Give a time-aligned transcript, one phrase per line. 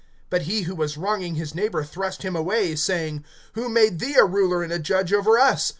[0.31, 4.25] (27)But he who was wronging his neighbor thrust him away, saying: Who made thee a
[4.25, 5.69] ruler and a judge over us?